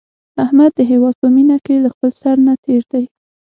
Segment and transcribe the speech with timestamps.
[0.43, 3.05] احمد د هیواد په مینه کې له خپل سر نه تېر دی.